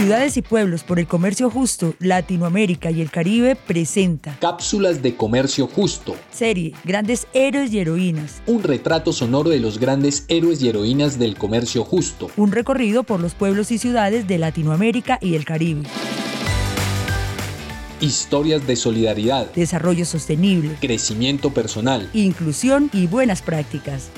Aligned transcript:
Ciudades 0.00 0.38
y 0.38 0.40
Pueblos 0.40 0.82
por 0.82 0.98
el 0.98 1.06
Comercio 1.06 1.50
Justo, 1.50 1.92
Latinoamérica 1.98 2.90
y 2.90 3.02
el 3.02 3.10
Caribe 3.10 3.54
presenta 3.54 4.34
Cápsulas 4.40 5.02
de 5.02 5.14
Comercio 5.14 5.66
Justo. 5.66 6.16
Serie 6.32 6.72
Grandes 6.84 7.26
Héroes 7.34 7.70
y 7.70 7.80
Heroínas. 7.80 8.40
Un 8.46 8.62
retrato 8.62 9.12
sonoro 9.12 9.50
de 9.50 9.60
los 9.60 9.78
grandes 9.78 10.24
héroes 10.28 10.62
y 10.62 10.70
heroínas 10.70 11.18
del 11.18 11.36
comercio 11.36 11.84
justo. 11.84 12.30
Un 12.38 12.50
recorrido 12.50 13.02
por 13.02 13.20
los 13.20 13.34
pueblos 13.34 13.70
y 13.72 13.76
ciudades 13.76 14.26
de 14.26 14.38
Latinoamérica 14.38 15.18
y 15.20 15.34
el 15.34 15.44
Caribe. 15.44 15.82
Historias 18.00 18.66
de 18.66 18.76
solidaridad, 18.76 19.52
Desarrollo 19.52 20.06
sostenible, 20.06 20.76
crecimiento 20.80 21.52
personal, 21.52 22.08
inclusión 22.14 22.88
y 22.94 23.06
buenas 23.06 23.42
prácticas. 23.42 24.08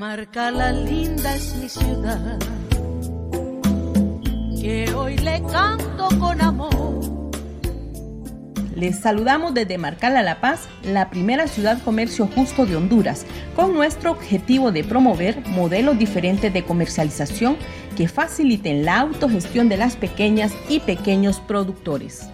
Marca 0.00 0.50
la 0.50 0.72
linda 0.72 1.36
es 1.36 1.54
mi 1.56 1.68
ciudad, 1.68 2.38
que 4.58 4.90
hoy 4.94 5.18
le 5.18 5.42
canto 5.42 6.08
con 6.18 6.40
amor. 6.40 7.30
Les 8.74 8.98
saludamos 8.98 9.52
desde 9.52 9.76
Marcala 9.76 10.22
La 10.22 10.40
Paz, 10.40 10.70
la 10.84 11.10
primera 11.10 11.48
ciudad 11.48 11.82
comercio 11.82 12.26
justo 12.34 12.64
de 12.64 12.76
Honduras, 12.76 13.26
con 13.54 13.74
nuestro 13.74 14.12
objetivo 14.12 14.72
de 14.72 14.84
promover 14.84 15.46
modelos 15.48 15.98
diferentes 15.98 16.50
de 16.50 16.64
comercialización 16.64 17.58
que 17.94 18.08
faciliten 18.08 18.86
la 18.86 19.00
autogestión 19.00 19.68
de 19.68 19.76
las 19.76 19.96
pequeñas 19.96 20.54
y 20.70 20.80
pequeños 20.80 21.40
productores. 21.40 22.26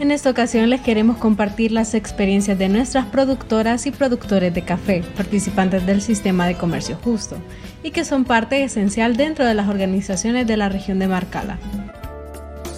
En 0.00 0.10
esta 0.10 0.30
ocasión 0.30 0.70
les 0.70 0.80
queremos 0.80 1.18
compartir 1.18 1.72
las 1.72 1.92
experiencias 1.92 2.58
de 2.58 2.70
nuestras 2.70 3.04
productoras 3.04 3.84
y 3.84 3.90
productores 3.90 4.54
de 4.54 4.62
café, 4.62 5.04
participantes 5.14 5.84
del 5.84 6.00
sistema 6.00 6.46
de 6.46 6.54
comercio 6.54 6.98
justo, 7.04 7.36
y 7.82 7.90
que 7.90 8.06
son 8.06 8.24
parte 8.24 8.64
esencial 8.64 9.18
dentro 9.18 9.44
de 9.44 9.52
las 9.52 9.68
organizaciones 9.68 10.46
de 10.46 10.56
la 10.56 10.70
región 10.70 10.98
de 11.00 11.06
Marcala. 11.06 11.58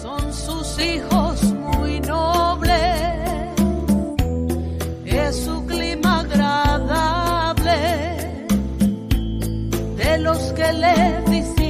Son 0.01 0.33
sus 0.33 0.77
hijos 0.85 1.43
muy 1.53 2.01
nobles, 2.01 2.75
es 5.05 5.35
su 5.37 5.65
clima 5.65 6.19
agradable, 6.19 7.71
de 9.95 10.17
los 10.17 10.39
que 10.51 10.73
le 10.73 11.21
visitan 11.29 11.62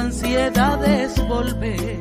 ansiedad 0.00 0.82
es 0.84 1.16
volver. 1.28 1.98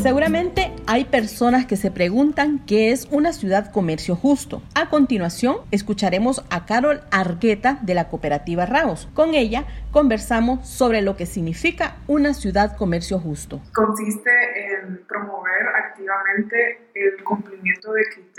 Seguramente 0.00 0.70
hay 0.86 1.06
personas 1.06 1.66
que 1.66 1.76
se 1.76 1.90
preguntan 1.90 2.60
qué 2.66 2.92
es 2.92 3.08
una 3.10 3.32
ciudad 3.32 3.72
comercio 3.72 4.14
justo. 4.16 4.62
A 4.74 4.90
continuación, 4.90 5.56
escucharemos 5.70 6.44
a 6.50 6.66
Carol 6.66 7.00
Argueta 7.10 7.78
de 7.80 7.94
la 7.94 8.08
cooperativa 8.08 8.66
Raos. 8.66 9.08
Con 9.14 9.34
ella 9.34 9.64
conversamos 9.90 10.68
sobre 10.68 11.00
lo 11.00 11.16
que 11.16 11.24
significa 11.24 11.96
una 12.06 12.34
ciudad 12.34 12.76
comercio 12.76 13.18
justo. 13.18 13.62
Consiste 13.72 14.30
en 14.74 15.04
promover 15.06 15.68
activamente 15.84 16.90
el 16.94 17.24
cumplimiento 17.24 17.92
de 17.92 18.02
criterios. 18.14 18.33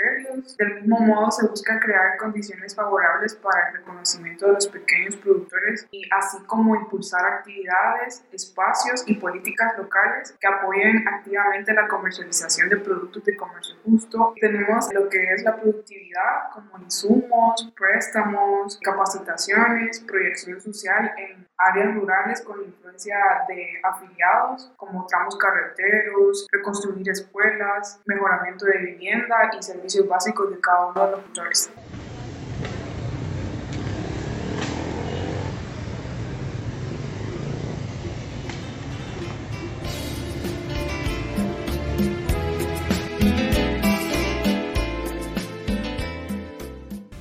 Del 0.58 0.75
mismo 0.75 1.00
modo, 1.00 1.31
se 1.31 1.47
busca 1.47 1.80
crear 1.80 2.17
condiciones 2.17 2.75
favorables 2.75 3.36
para 3.36 3.69
el 3.69 3.78
reconocimiento 3.78 4.47
de 4.47 4.53
los 4.53 4.67
pequeños 4.67 5.16
productores 5.17 5.88
y 5.92 6.03
así 6.11 6.38
como 6.45 6.75
impulsar 6.75 7.25
actividades, 7.25 8.23
espacios 8.31 9.03
y 9.08 9.16
políticas 9.16 9.77
locales 9.77 10.36
que 10.39 10.47
apoyen 10.47 11.08
activamente 11.08 11.73
la 11.73 11.88
comercialización 11.88 12.69
de 12.69 12.77
productos 12.77 13.23
de 13.23 13.36
comercio 13.36 13.75
justo. 13.83 14.33
Tenemos 14.39 14.94
lo 14.94 15.08
que 15.09 15.23
es 15.33 15.44
la 15.44 15.55
productividad 15.55 16.52
como 16.53 16.83
insumos, 16.83 17.73
préstamos, 17.77 18.80
capacitaciones, 18.83 19.99
proyección 20.02 20.59
social 20.61 21.11
en 21.17 21.47
áreas 21.58 21.95
rurales 21.95 22.42
con 22.42 22.61
influencia 22.61 23.17
de 23.48 23.80
afiliados 23.84 24.72
como 24.78 25.06
tramos 25.08 25.38
carreteros, 25.38 26.48
reconstruir 26.52 27.10
escuelas, 27.10 28.02
mejoramiento 28.05 28.66
de 28.66 28.77
vivienda 28.80 29.49
y 29.58 29.64
servicios 29.64 30.08
básicos 30.08 30.49
de 30.52 30.60
cada 30.60 30.88
uno 30.88 31.05
de 31.05 31.11
los 31.11 31.21
sectores. 31.21 31.71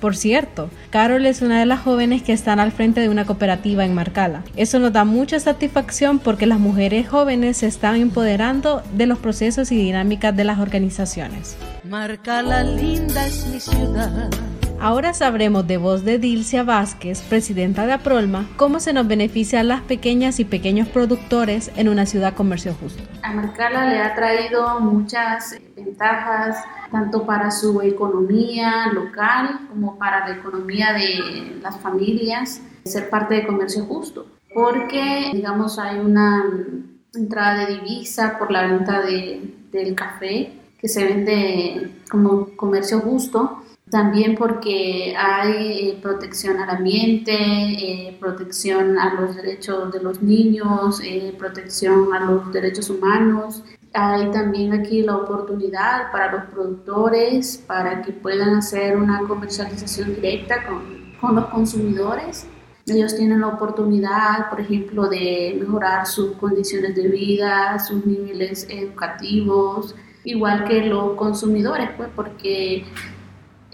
Por 0.04 0.16
cierto, 0.16 0.69
Carol 0.91 1.25
es 1.25 1.41
una 1.41 1.59
de 1.59 1.65
las 1.65 1.81
jóvenes 1.81 2.22
que 2.22 2.34
están 2.34 2.60
al 2.60 2.72
frente 2.72 3.00
de 3.00 3.09
una 3.09 3.25
cooperativa 3.25 3.87
en 3.87 3.94
Marcala. 3.94 4.42
Eso 4.54 4.78
nos 4.78 4.92
da 4.92 5.06
mucha 5.06 5.41
satisfacción 5.41 6.19
porque 6.19 6.44
las 6.44 6.59
mujeres 6.59 7.09
jóvenes 7.09 7.56
se 7.56 7.69
están 7.69 7.97
empoderando 7.97 8.82
de 8.92 9.06
los 9.06 9.19
procesos 9.19 9.72
y 9.72 9.76
dinámicas 9.78 10.37
de 10.37 10.44
las 10.44 10.59
organizaciones. 10.59 11.56
Marcala 11.84 12.65
linda 12.65 13.26
es 13.26 13.47
mi 13.47 13.59
ciudad. 13.59 14.28
Ahora 14.78 15.15
sabremos 15.15 15.66
de 15.66 15.78
voz 15.78 16.04
de 16.04 16.19
Dilcia 16.19 16.65
Vázquez, 16.65 17.22
presidenta 17.22 17.86
de 17.86 17.94
Aprolma, 17.94 18.47
cómo 18.59 18.81
se 18.81 18.92
nos 18.92 19.09
beneficia 19.09 19.60
a 19.60 19.62
las 19.62 19.81
pequeñas 19.81 20.38
y 20.38 20.44
pequeños 20.44 20.86
productores 20.86 21.71
en 21.76 21.88
una 21.88 22.04
ciudad 22.04 22.34
comercio 22.34 22.75
justo. 22.75 23.03
A 23.22 23.32
Marcala 23.32 23.86
le 23.86 24.00
ha 24.00 24.15
traído 24.15 24.81
muchas 24.81 25.56
ventajas, 25.94 26.56
tanto 26.91 27.25
para 27.25 27.50
su 27.50 27.81
economía 27.82 28.88
local 28.93 29.60
como 29.69 29.97
para 29.97 30.28
la 30.28 30.37
economía 30.37 30.93
de 30.93 31.59
las 31.62 31.78
familias, 31.78 32.60
ser 32.84 33.09
parte 33.09 33.34
de 33.34 33.47
comercio 33.47 33.84
justo, 33.84 34.27
porque, 34.53 35.31
digamos, 35.33 35.78
hay 35.78 35.99
una 35.99 36.44
entrada 37.15 37.66
de 37.66 37.75
divisa 37.75 38.38
por 38.38 38.50
la 38.50 38.66
venta 38.66 39.00
de, 39.00 39.54
del 39.71 39.94
café 39.94 40.53
que 40.78 40.88
se 40.88 41.04
vende 41.04 41.93
como 42.10 42.49
comercio 42.56 43.00
justo 43.00 43.65
también 43.91 44.34
porque 44.34 45.15
hay 45.16 45.91
eh, 45.91 45.99
protección 46.03 46.59
al 46.59 46.71
ambiente, 46.71 47.33
eh, 47.33 48.16
protección 48.19 48.99
a 48.99 49.15
los 49.15 49.37
derechos 49.37 49.93
de 49.93 50.03
los 50.03 50.22
niños, 50.22 51.00
eh, 51.04 51.34
protección 51.38 52.12
a 52.12 52.21
los 52.21 52.53
derechos 52.53 52.91
humanos. 52.91 53.62
Hay 53.94 54.28
también 54.32 54.72
aquí 54.72 55.03
la 55.03 55.16
oportunidad 55.16 56.10
para 56.10 56.32
los 56.32 56.44
productores 56.47 57.62
para 57.65 58.03
que 58.03 58.12
puedan 58.12 58.56
hacer 58.56 58.97
una 58.97 59.21
comercialización 59.21 60.16
directa 60.16 60.66
con, 60.66 61.15
con 61.21 61.37
los 61.37 61.47
consumidores. 61.47 62.47
Ellos 62.87 63.16
tienen 63.16 63.41
la 63.41 63.47
oportunidad, 63.49 64.50
por 64.50 64.60
ejemplo, 64.60 65.09
de 65.09 65.56
mejorar 65.59 66.06
sus 66.06 66.33
condiciones 66.33 66.97
de 66.97 67.09
vida, 67.09 67.78
sus 67.78 68.04
niveles 68.04 68.66
educativos, 68.69 69.94
igual 70.25 70.65
que 70.65 70.84
los 70.87 71.15
consumidores, 71.15 71.91
pues 71.97 72.10
porque 72.16 72.84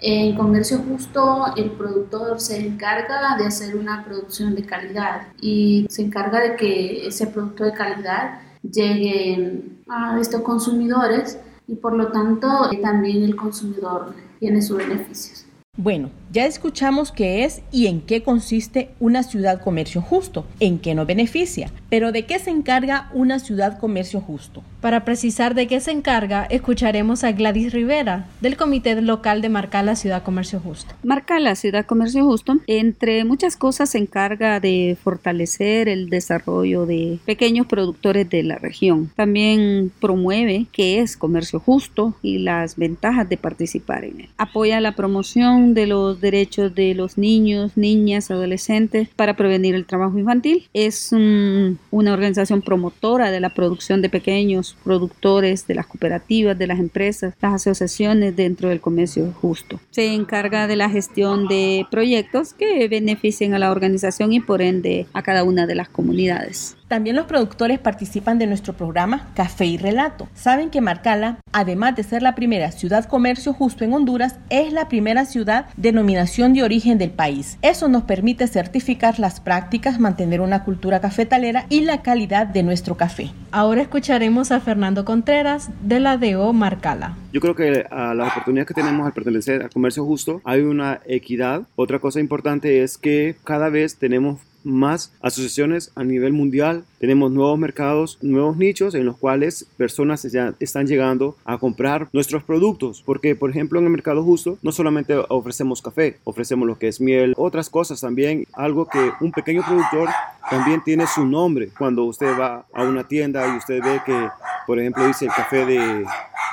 en 0.03 0.35
comercio 0.35 0.79
justo, 0.79 1.45
el 1.55 1.71
productor 1.71 2.39
se 2.39 2.59
encarga 2.59 3.37
de 3.37 3.45
hacer 3.45 3.75
una 3.75 4.03
producción 4.03 4.55
de 4.55 4.65
calidad 4.65 5.27
y 5.41 5.85
se 5.89 6.03
encarga 6.03 6.39
de 6.39 6.55
que 6.55 7.07
ese 7.07 7.27
producto 7.27 7.63
de 7.63 7.73
calidad 7.73 8.39
llegue 8.63 9.63
a 9.87 10.19
estos 10.19 10.41
consumidores 10.41 11.39
y 11.67 11.75
por 11.75 11.93
lo 11.93 12.11
tanto 12.11 12.69
también 12.81 13.23
el 13.23 13.35
consumidor 13.35 14.13
tiene 14.39 14.61
sus 14.61 14.77
beneficios. 14.77 15.45
Bueno, 15.77 16.09
ya 16.33 16.47
escuchamos 16.47 17.13
qué 17.13 17.45
es 17.45 17.61
y 17.71 17.87
en 17.87 18.01
qué 18.01 18.23
consiste 18.23 18.89
una 18.99 19.23
ciudad 19.23 19.61
comercio 19.61 20.01
justo, 20.01 20.45
en 20.59 20.79
qué 20.79 20.93
nos 20.93 21.07
beneficia, 21.07 21.71
pero 21.89 22.11
¿de 22.11 22.25
qué 22.25 22.39
se 22.39 22.49
encarga 22.49 23.09
una 23.13 23.39
ciudad 23.39 23.79
comercio 23.79 24.19
justo? 24.19 24.63
Para 24.81 25.05
precisar 25.05 25.55
de 25.55 25.67
qué 25.67 25.79
se 25.79 25.91
encarga, 25.91 26.43
escucharemos 26.45 27.23
a 27.23 27.31
Gladys 27.31 27.71
Rivera, 27.71 28.27
del 28.41 28.57
Comité 28.57 28.99
Local 28.99 29.41
de 29.41 29.49
Marcala 29.49 29.95
Ciudad 29.95 30.23
Comercio 30.23 30.59
Justo. 30.59 30.95
Marcala 31.03 31.55
Ciudad 31.55 31.85
Comercio 31.85 32.25
Justo, 32.25 32.57
entre 32.67 33.23
muchas 33.25 33.57
cosas, 33.57 33.91
se 33.91 33.99
encarga 33.99 34.59
de 34.59 34.97
fortalecer 35.01 35.87
el 35.87 36.09
desarrollo 36.09 36.85
de 36.85 37.19
pequeños 37.25 37.67
productores 37.67 38.29
de 38.29 38.41
la 38.41 38.57
región. 38.57 39.11
También 39.15 39.91
promueve 40.01 40.65
qué 40.71 40.99
es 40.99 41.15
comercio 41.15 41.59
justo 41.59 42.15
y 42.23 42.39
las 42.39 42.75
ventajas 42.75 43.29
de 43.29 43.37
participar 43.37 44.03
en 44.03 44.21
él. 44.21 44.29
Apoya 44.37 44.81
la 44.81 44.95
promoción 44.95 45.60
de 45.73 45.87
los 45.87 46.19
derechos 46.19 46.73
de 46.75 46.93
los 46.95 47.17
niños, 47.17 47.73
niñas, 47.75 48.31
adolescentes 48.31 49.09
para 49.15 49.35
prevenir 49.35 49.75
el 49.75 49.85
trabajo 49.85 50.17
infantil. 50.17 50.67
Es 50.73 51.11
una 51.11 52.13
organización 52.13 52.61
promotora 52.61 53.31
de 53.31 53.39
la 53.39 53.49
producción 53.53 54.01
de 54.01 54.09
pequeños 54.09 54.75
productores, 54.83 55.67
de 55.67 55.75
las 55.75 55.87
cooperativas, 55.87 56.57
de 56.57 56.67
las 56.67 56.79
empresas, 56.79 57.33
las 57.41 57.53
asociaciones 57.53 58.35
dentro 58.35 58.69
del 58.69 58.81
comercio 58.81 59.33
justo. 59.41 59.79
Se 59.91 60.13
encarga 60.13 60.67
de 60.67 60.75
la 60.75 60.89
gestión 60.89 61.47
de 61.47 61.85
proyectos 61.89 62.53
que 62.53 62.87
beneficien 62.87 63.53
a 63.53 63.59
la 63.59 63.71
organización 63.71 64.33
y 64.33 64.39
por 64.39 64.61
ende 64.61 65.05
a 65.13 65.21
cada 65.21 65.43
una 65.43 65.67
de 65.67 65.75
las 65.75 65.89
comunidades. 65.89 66.77
También 66.91 67.15
los 67.15 67.25
productores 67.25 67.79
participan 67.79 68.37
de 68.37 68.47
nuestro 68.47 68.73
programa 68.73 69.29
Café 69.33 69.65
y 69.65 69.77
Relato. 69.77 70.27
Saben 70.33 70.69
que 70.69 70.81
Marcala, 70.81 71.37
además 71.53 71.95
de 71.95 72.03
ser 72.03 72.21
la 72.21 72.35
primera 72.35 72.69
ciudad 72.73 73.05
comercio 73.05 73.53
justo 73.53 73.85
en 73.85 73.93
Honduras, 73.93 74.39
es 74.49 74.73
la 74.73 74.89
primera 74.89 75.23
ciudad 75.23 75.67
denominación 75.77 76.53
de 76.53 76.63
origen 76.63 76.97
del 76.97 77.11
país. 77.11 77.57
Eso 77.61 77.87
nos 77.87 78.03
permite 78.03 78.45
certificar 78.45 79.19
las 79.19 79.39
prácticas, 79.39 80.01
mantener 80.01 80.41
una 80.41 80.65
cultura 80.65 80.99
cafetalera 80.99 81.65
y 81.69 81.79
la 81.79 82.01
calidad 82.01 82.45
de 82.45 82.61
nuestro 82.61 82.97
café. 82.97 83.31
Ahora 83.51 83.83
escucharemos 83.83 84.51
a 84.51 84.59
Fernando 84.59 85.05
Contreras 85.05 85.69
de 85.81 86.01
la 86.01 86.17
DO 86.17 86.51
Marcala. 86.51 87.15
Yo 87.31 87.39
creo 87.39 87.55
que 87.55 87.85
a 87.89 88.13
las 88.13 88.33
oportunidades 88.33 88.67
que 88.67 88.73
tenemos 88.73 89.05
al 89.05 89.13
pertenecer 89.13 89.63
al 89.63 89.69
comercio 89.69 90.03
justo 90.03 90.41
hay 90.43 90.59
una 90.59 90.99
equidad. 91.05 91.61
Otra 91.77 91.99
cosa 91.99 92.19
importante 92.19 92.83
es 92.83 92.97
que 92.97 93.37
cada 93.45 93.69
vez 93.69 93.97
tenemos 93.97 94.39
más 94.63 95.13
asociaciones 95.21 95.91
a 95.95 96.03
nivel 96.03 96.33
mundial. 96.33 96.83
Tenemos 96.99 97.31
nuevos 97.31 97.57
mercados, 97.57 98.17
nuevos 98.21 98.57
nichos 98.57 98.95
en 98.95 99.05
los 99.05 99.17
cuales 99.17 99.65
personas 99.77 100.23
ya 100.23 100.53
están 100.59 100.87
llegando 100.87 101.35
a 101.45 101.57
comprar 101.57 102.09
nuestros 102.13 102.43
productos. 102.43 103.03
Porque, 103.05 103.35
por 103.35 103.49
ejemplo, 103.49 103.79
en 103.79 103.85
el 103.85 103.91
mercado 103.91 104.23
justo 104.23 104.57
no 104.61 104.71
solamente 104.71 105.15
ofrecemos 105.29 105.81
café, 105.81 106.17
ofrecemos 106.23 106.67
lo 106.67 106.77
que 106.77 106.87
es 106.87 107.01
miel, 107.01 107.33
otras 107.37 107.69
cosas 107.69 108.01
también. 108.01 108.45
Algo 108.53 108.87
que 108.87 109.11
un 109.21 109.31
pequeño 109.31 109.63
productor 109.65 110.09
también 110.49 110.83
tiene 110.83 111.05
su 111.07 111.25
nombre. 111.25 111.69
Cuando 111.77 112.03
usted 112.05 112.37
va 112.39 112.65
a 112.73 112.83
una 112.83 113.07
tienda 113.07 113.53
y 113.53 113.57
usted 113.57 113.81
ve 113.81 114.01
que, 114.05 114.29
por 114.67 114.79
ejemplo, 114.79 115.05
dice 115.07 115.25
el 115.25 115.31
café 115.31 115.65
de, 115.65 116.05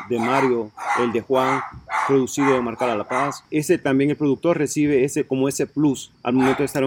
de 0.08 0.18
Mario, 0.18 0.70
el 1.00 1.12
de 1.12 1.20
Juan, 1.20 1.60
producido 2.06 2.56
en 2.56 2.64
Marcala 2.64 2.96
La 2.96 3.06
Paz, 3.06 3.44
ese 3.50 3.76
también 3.78 4.10
el 4.10 4.16
productor 4.16 4.56
recibe 4.56 5.04
ese 5.04 5.24
como 5.26 5.48
ese 5.48 5.66
plus 5.66 6.10
al 6.22 6.32
momento 6.32 6.60
de 6.60 6.64
estar 6.64 6.84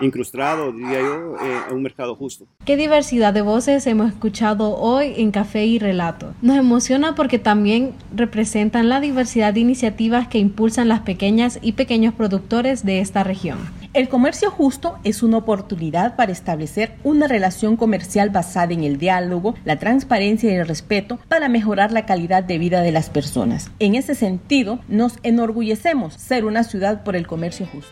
incrustado, 0.00 0.72
diría 0.72 1.00
yo, 1.00 1.36
eh, 1.36 1.60
en 1.68 1.76
un 1.76 1.82
mercado 1.82 2.14
justo. 2.14 2.46
Qué 2.64 2.76
diversidad 2.76 3.32
de 3.32 3.42
voces 3.42 3.86
hemos 3.86 4.08
escuchado 4.08 4.76
hoy 4.76 5.14
en 5.16 5.30
Café 5.30 5.66
y 5.66 5.78
Relato. 5.78 6.34
Nos 6.42 6.56
emociona 6.56 7.14
porque 7.14 7.38
también 7.38 7.92
representan 8.14 8.88
la 8.88 9.00
diversidad 9.00 9.54
de 9.54 9.60
iniciativas 9.60 10.28
que 10.28 10.38
impulsan 10.38 10.88
las 10.88 11.00
pequeñas 11.00 11.58
y 11.62 11.72
pequeños 11.72 12.14
productores 12.14 12.84
de 12.84 13.00
esta 13.00 13.24
región. 13.24 13.58
El 13.92 14.08
comercio 14.08 14.52
justo 14.52 14.98
es 15.02 15.24
una 15.24 15.38
oportunidad 15.38 16.14
para 16.14 16.30
establecer 16.30 16.92
una 17.02 17.26
relación 17.26 17.76
comercial 17.76 18.30
basada 18.30 18.72
en 18.72 18.84
el 18.84 18.98
diálogo, 18.98 19.56
la 19.64 19.80
transparencia 19.80 20.50
y 20.50 20.54
el 20.54 20.68
respeto 20.68 21.18
para 21.26 21.48
mejorar 21.48 21.90
la 21.90 22.06
calidad 22.06 22.44
de 22.44 22.58
vida 22.58 22.82
de 22.82 22.92
las 22.92 23.10
personas. 23.10 23.70
En 23.80 23.96
ese 23.96 24.14
sentido, 24.14 24.78
nos 24.86 25.18
enorgullecemos 25.24 26.14
ser 26.14 26.44
una 26.44 26.62
ciudad 26.62 27.02
por 27.02 27.16
el 27.16 27.26
comercio 27.26 27.66
justo. 27.66 27.90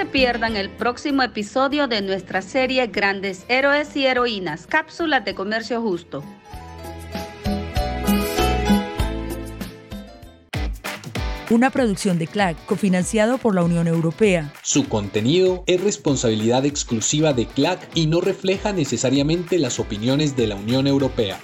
Se 0.00 0.06
pierdan 0.06 0.56
el 0.56 0.70
próximo 0.70 1.22
episodio 1.22 1.86
de 1.86 2.00
nuestra 2.00 2.40
serie 2.40 2.86
Grandes 2.86 3.44
Héroes 3.48 3.94
y 3.98 4.06
Heroínas, 4.06 4.66
cápsulas 4.66 5.26
de 5.26 5.34
comercio 5.34 5.82
justo. 5.82 6.24
Una 11.50 11.68
producción 11.68 12.18
de 12.18 12.28
CLAC, 12.28 12.64
cofinanciado 12.64 13.36
por 13.36 13.54
la 13.54 13.62
Unión 13.62 13.88
Europea. 13.88 14.50
Su 14.62 14.88
contenido 14.88 15.64
es 15.66 15.82
responsabilidad 15.82 16.64
exclusiva 16.64 17.34
de 17.34 17.44
CLAC 17.44 17.86
y 17.94 18.06
no 18.06 18.22
refleja 18.22 18.72
necesariamente 18.72 19.58
las 19.58 19.78
opiniones 19.78 20.34
de 20.34 20.46
la 20.46 20.54
Unión 20.54 20.86
Europea. 20.86 21.38